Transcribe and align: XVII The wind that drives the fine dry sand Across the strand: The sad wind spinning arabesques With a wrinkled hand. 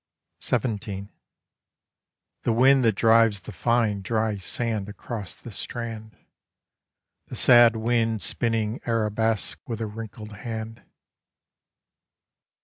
XVII 0.43 1.09
The 2.41 2.51
wind 2.53 2.83
that 2.83 2.95
drives 2.95 3.41
the 3.41 3.51
fine 3.51 4.01
dry 4.01 4.37
sand 4.37 4.89
Across 4.89 5.35
the 5.41 5.51
strand: 5.51 6.17
The 7.27 7.35
sad 7.35 7.75
wind 7.75 8.23
spinning 8.23 8.79
arabesques 8.87 9.61
With 9.67 9.79
a 9.79 9.85
wrinkled 9.85 10.37
hand. 10.37 10.81